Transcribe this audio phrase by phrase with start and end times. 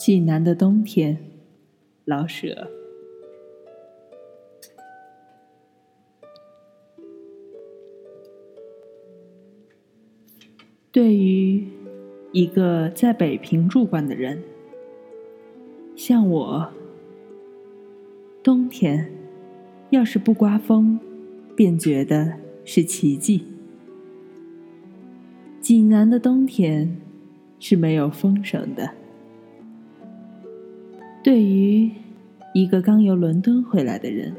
[0.00, 1.18] 济南的冬天，
[2.06, 2.70] 老舍。
[10.90, 11.68] 对于
[12.32, 14.42] 一个在北平住惯的人，
[15.94, 16.72] 像我，
[18.42, 19.12] 冬天
[19.90, 20.98] 要是不刮风，
[21.54, 23.44] 便觉得是奇迹。
[25.60, 26.96] 济南的冬天
[27.58, 28.94] 是没有风声的。
[31.22, 31.90] 对于
[32.54, 34.34] 一个刚由伦敦回来的人，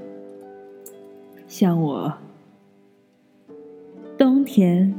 [1.48, 2.12] 像我，
[4.18, 4.92] 冬天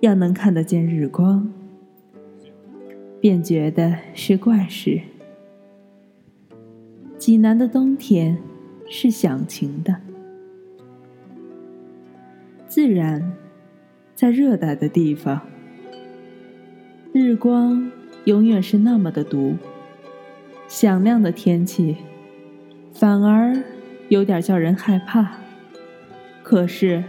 [0.00, 1.52] 要能看得见日光，
[3.20, 5.00] 便觉得是怪事。
[7.18, 8.38] 济南的冬天
[8.88, 9.96] 是响晴的，
[12.68, 13.32] 自然
[14.14, 15.40] 在热带的地方，
[17.12, 17.90] 日光
[18.26, 19.56] 永远是那么的毒。
[20.68, 21.96] 响亮的天气，
[22.92, 23.62] 反而
[24.08, 25.32] 有点叫人害怕。
[26.42, 27.02] 可是，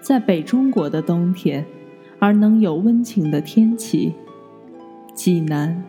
[0.00, 1.64] 在北中国的冬天，
[2.18, 4.14] 而能有温情的天气，
[5.14, 5.82] 济南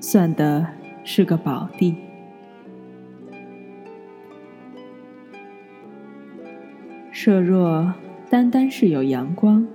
[0.00, 0.66] 算得
[1.02, 1.96] 是个宝地。
[7.10, 7.94] 设若
[8.28, 9.66] 单单是有阳光，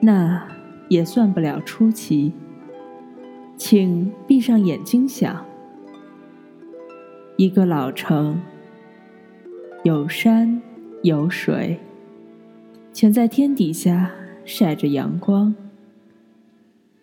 [0.00, 0.46] 那
[0.88, 2.32] 也算不了出奇。
[3.56, 5.44] 请闭上眼睛想。
[7.36, 8.40] 一个老城，
[9.84, 10.62] 有山
[11.02, 11.78] 有水，
[12.94, 14.10] 全在天底下
[14.46, 15.54] 晒着阳光，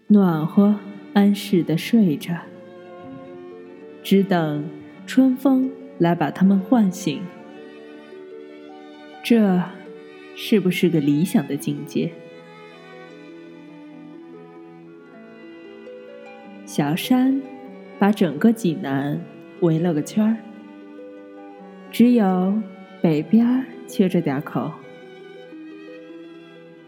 [0.08, 0.76] 暖和
[1.14, 2.36] 安适的睡着，
[4.02, 4.66] 只等
[5.06, 7.22] 春风来把他们唤醒。
[9.22, 9.62] 这
[10.36, 12.12] 是不是个理想的境界？
[16.66, 17.40] 小山
[18.00, 19.24] 把整个济南。
[19.64, 20.36] 围了个圈儿，
[21.90, 22.54] 只有
[23.02, 24.70] 北边缺着点口。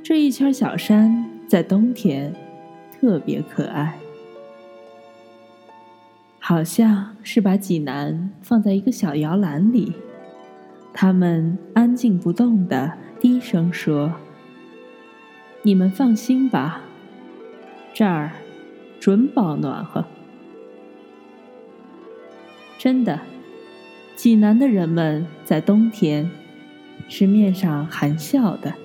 [0.04, 2.36] 这一圈小山在冬天
[2.92, 3.98] 特别可爱，
[6.38, 9.94] 好像是把济南放在一个小摇篮里。
[10.94, 14.14] 他们安静不动的低声说
[15.64, 16.82] ：“你们放心吧，
[17.94, 18.32] 这儿
[19.00, 20.04] 准保暖和。”
[22.86, 23.20] 真的，
[24.16, 26.30] 济南的人们在冬天
[27.10, 28.76] 是面上含笑的。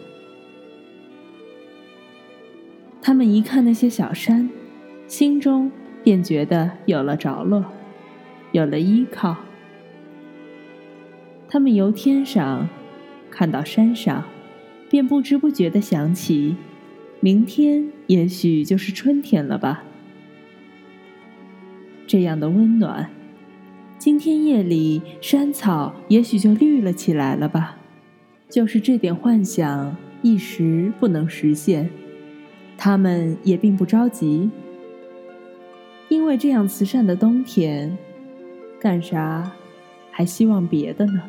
[3.02, 4.48] 他们一看那些小山，
[5.06, 5.70] 心中
[6.02, 7.62] 便觉得有了着落，
[8.52, 9.36] 有了依靠。
[11.46, 12.70] 他们由天上
[13.30, 14.24] 看到山上，
[14.88, 16.56] 便不知不觉的想起，
[17.20, 19.84] 明天也许就是春天了吧。
[22.06, 23.10] 这样的温暖。
[24.00, 27.76] 今天夜里，山草也许就绿了起来了吧？
[28.48, 31.90] 就是这点幻想一时不能实现，
[32.78, 34.48] 他们也并不着急，
[36.08, 37.94] 因为这样慈善的冬天，
[38.80, 39.52] 干啥
[40.10, 41.20] 还希望别的呢？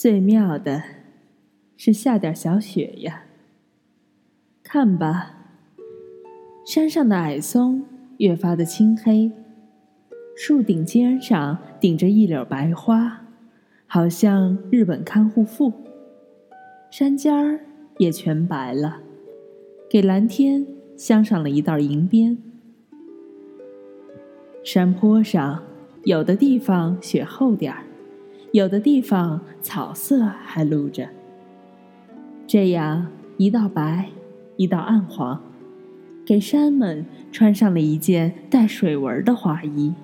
[0.00, 0.82] 最妙的，
[1.76, 3.24] 是下点小雪呀。
[4.62, 5.34] 看吧，
[6.64, 7.84] 山上的矮松
[8.16, 9.30] 越发的青黑，
[10.34, 13.26] 树顶尖上顶着一绺白花，
[13.86, 15.70] 好像日本看护妇。
[16.90, 17.60] 山尖儿
[17.98, 19.02] 也全白了，
[19.90, 22.38] 给蓝天镶上了一道银边。
[24.64, 25.62] 山坡上，
[26.04, 27.84] 有的地方雪厚点儿。
[28.52, 31.08] 有的地方草色还露着，
[32.48, 33.06] 这样
[33.36, 34.08] 一道白，
[34.56, 35.40] 一道暗黄，
[36.26, 39.94] 给山们穿上了一件带水纹的花衣。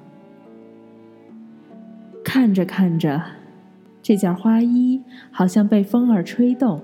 [2.22, 3.20] 看着看着，
[4.00, 5.02] 这件花衣
[5.32, 6.80] 好像被风儿吹动，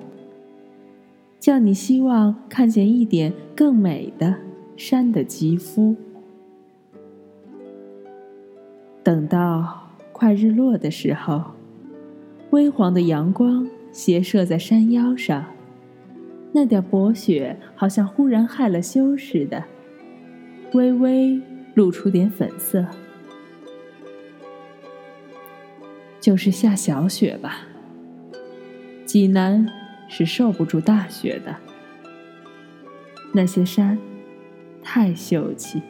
[1.38, 4.34] 叫你希望看见一点更美的
[4.76, 5.94] 山的肌肤。
[9.04, 9.81] 等到。
[10.22, 11.42] 快日落的时候，
[12.50, 15.44] 微黄的阳光斜射在山腰上，
[16.52, 19.64] 那点薄雪好像忽然害了羞似的，
[20.74, 21.40] 微微
[21.74, 22.86] 露出点粉色。
[26.20, 27.66] 就是下小雪吧。
[29.04, 29.68] 济南
[30.08, 31.56] 是受不住大雪的，
[33.34, 33.98] 那些山
[34.84, 35.82] 太秀气。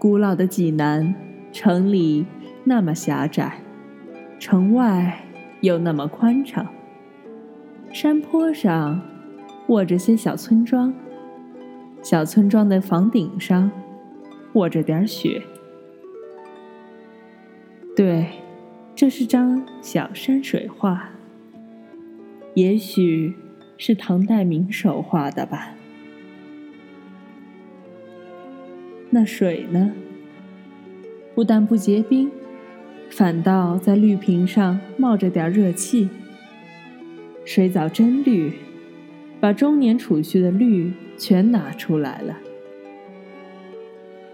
[0.00, 1.14] 古老的济南，
[1.52, 2.24] 城里
[2.64, 3.60] 那么狭窄，
[4.38, 5.26] 城外
[5.60, 6.66] 又那么宽敞。
[7.92, 9.02] 山坡上
[9.66, 10.94] 卧着些小村庄，
[12.00, 13.70] 小村庄的房顶上
[14.54, 15.42] 卧着点雪。
[17.94, 18.24] 对，
[18.94, 21.10] 这是张小山水画，
[22.54, 23.36] 也许
[23.76, 25.74] 是唐代名手画的吧。
[29.10, 29.92] 那水呢？
[31.34, 32.30] 不但不结冰，
[33.10, 36.08] 反倒在绿瓶上冒着点热气。
[37.44, 38.52] 水藻真绿，
[39.40, 42.38] 把中年储蓄的绿全拿出来了。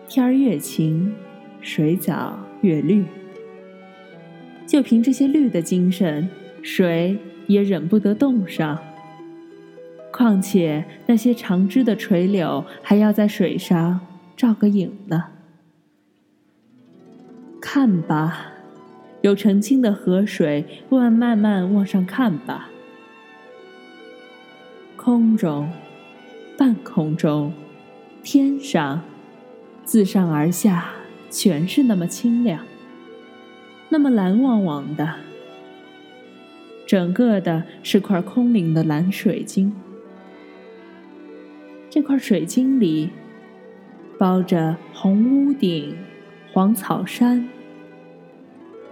[0.08, 1.14] 天儿越晴，
[1.61, 3.05] 水藻越绿。
[4.67, 6.29] 就凭这些绿的精神，
[6.61, 8.79] 水也忍不得冻上。
[10.12, 14.00] 况且那些长枝的垂柳，还要在水上。
[14.37, 15.29] 照个影呢？
[17.59, 18.53] 看吧，
[19.23, 22.69] 有澄清的河水，慢慢慢往上看吧。
[24.97, 25.71] 空中、
[26.59, 27.53] 半空中、
[28.23, 29.03] 天上，
[29.85, 30.93] 自上而下，
[31.31, 32.65] 全是那么清亮，
[33.89, 35.15] 那么蓝汪汪的，
[36.87, 39.73] 整个的是块空灵的蓝水晶。
[41.89, 43.09] 这块水晶里。
[44.19, 45.95] 包着红屋顶、
[46.53, 47.47] 黄草山，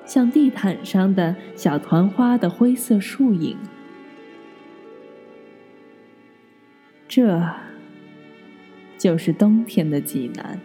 [0.04, 3.56] 像地毯上的小团花的灰色树影。
[7.08, 7.42] 这
[8.98, 10.60] 就是冬天的济南。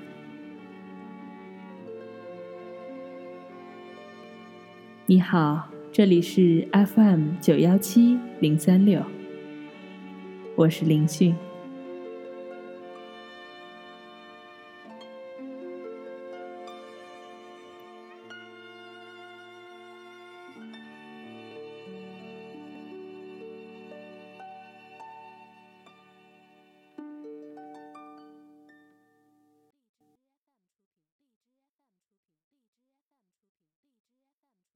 [5.06, 9.02] 你好，这里是 FM 九幺七零三六，
[10.56, 11.34] 我是林迅。